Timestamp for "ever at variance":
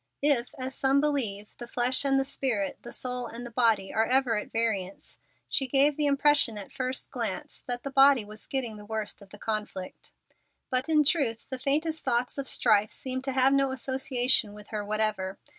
4.07-5.19